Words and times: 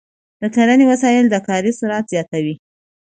د 0.41 0.43
کرنې 0.55 0.85
وسایل 0.91 1.25
د 1.29 1.35
کاري 1.47 1.71
سرعت 1.79 2.05
زیاتوي. 2.13 2.55